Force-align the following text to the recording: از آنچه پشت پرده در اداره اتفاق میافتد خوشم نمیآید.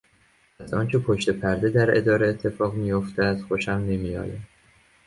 از 0.59 0.73
آنچه 0.73 0.99
پشت 0.99 1.29
پرده 1.29 1.69
در 1.69 1.97
اداره 1.97 2.27
اتفاق 2.29 2.73
میافتد 2.73 3.41
خوشم 3.47 3.71
نمیآید. 3.71 4.41